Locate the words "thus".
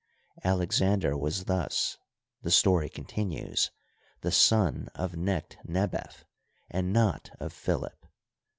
1.45-1.99